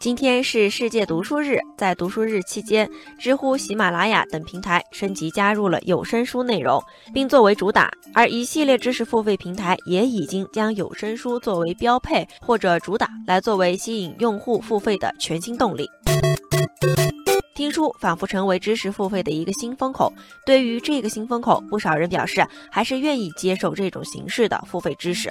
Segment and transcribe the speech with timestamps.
[0.00, 15.86] 今天是世界读书日，在读书日期间，知乎、喜马拉雅等平台升级加入了有声书内容，并作为主打；而一系列知识付费平台也已经将有声书作为标配或者主打，来作为吸引用户付费的全新动力。
[17.54, 20.10] 听书仿佛成为知识付费的一个新风口。
[20.46, 25.30] 对于这个新风口，不少人表示还是愿意接受这种形式的付费知识。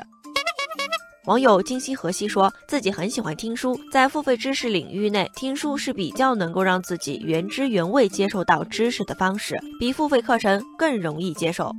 [1.29, 11.71] 网友今夕何夕说自己很喜欢听书，在付费知识领域内，听书是比较能够让自己原汁原味接受到知识的方式，比付费课程更容易接受。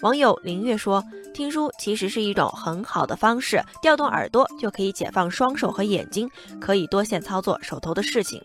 [0.00, 6.26] 网友林月说，听书其实是一种很好的方式，调动耳朵就可以解放双手和眼睛，
[6.58, 8.40] 可以多线操作手头的事情。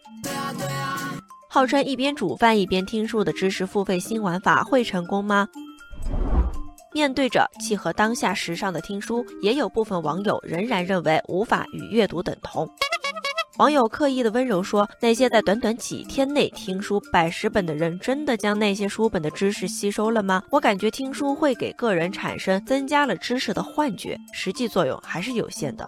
[1.49, 5.47] 号称一边煮饭一边听书的知识付费新玩法会成功吗？
[6.93, 12.69] 面对着契合当下时尚的听书，也有部分网友仍然认为无法与阅读等同。
[13.57, 20.41] 网友刻意的温柔说：“那些在短短几天内听书百十本的人，真的将那些书本的知识吸收了吗？
[20.49, 25.87] 我感觉听书会给个人产生增加了知识的幻觉，实际作用还是有限的。”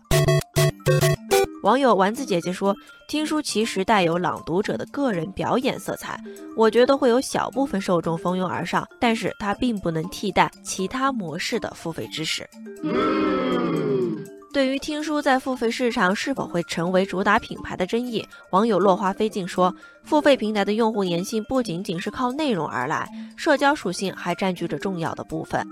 [1.65, 2.75] 网友丸子姐姐说
[3.09, 6.15] ：“听书其实带有朗读者的个人表演色彩，
[6.55, 12.47] 我觉得会有小部分受众蜂拥而上，但是它并不能替代其他模式的付费知识。”
[14.53, 25.67] 对于听书在付费市场是否会成为主打品牌的争议，网友落花飞尽说：“付费平台的用户粘性不仅仅是靠内容而来，社交属性还占据着重要的部分。”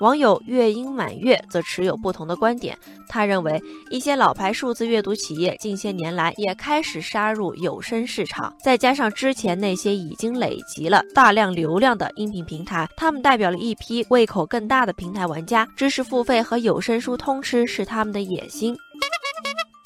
[0.00, 2.76] 网友月英满月则持有不同的观点。
[3.08, 15.66] 他认为，一些老牌数字阅读企业近些年来也开始杀入有声市场，再加上之前那些已经累积了大量流量的音频平台，他们代表了一批胃口更大的平台玩家。
[15.76, 18.76] 知识付费和有声书通吃是他们的野心。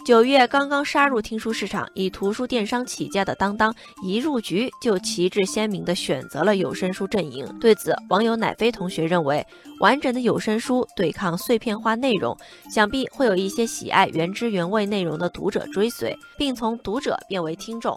[0.09, 7.47] 九月刚刚杀入听书市场，以图书电商起家的当当，一入局就旗帜鲜明地选择了有声书阵营。
[7.61, 9.47] 对此，网友奶飞同学认为，
[9.81, 12.35] 完整的有声书对抗碎片化内容，
[12.71, 17.95] 想必会有一些喜爱原汁原味内容的读者追随，并从读者变为听众。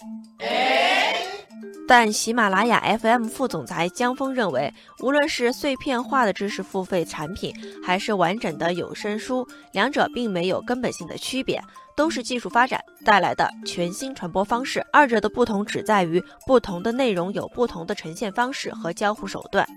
[1.91, 7.53] 但喜马拉雅 FM 副总裁江峰认为，无论是碎片化的知识付费产品，
[7.83, 11.61] 还是完整的有声书，两者并没有根本性的区别，
[11.93, 14.79] 都是技术发展带来的全新传播方式。
[14.93, 19.67] 二者的不同只在于，不同的内容有不同的呈现方式和交互手段。